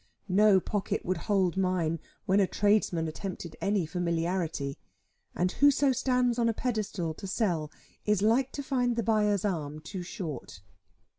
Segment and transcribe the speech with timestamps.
[0.27, 4.79] No pocket would hold mine, when a tradesman attempted any familiarity.
[5.35, 7.69] And whoso stands on a pedestal to sell,
[8.03, 10.61] is like to find the buyer's arm too short.